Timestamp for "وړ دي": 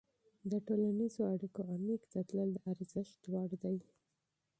3.33-3.77